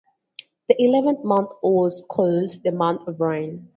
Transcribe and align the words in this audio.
The 0.67 0.81
eleventh 0.83 1.23
month 1.23 1.51
was 1.61 2.01
called 2.09 2.63
the 2.63 2.71
"month 2.71 3.07
of 3.07 3.19
rain". 3.21 3.69